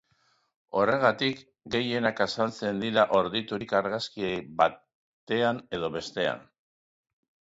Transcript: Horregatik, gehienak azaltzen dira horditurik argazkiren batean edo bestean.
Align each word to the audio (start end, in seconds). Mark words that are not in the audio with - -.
Horregatik, 0.77 1.43
gehienak 1.75 2.21
azaltzen 2.25 2.81
dira 2.85 3.05
horditurik 3.19 3.77
argazkiren 3.81 4.49
batean 4.63 5.61
edo 5.79 5.93
bestean. 5.99 6.43